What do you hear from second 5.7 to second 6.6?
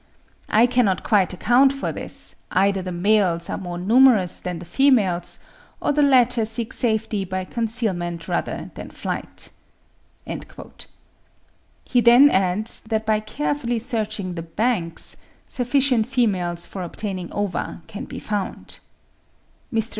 or the latter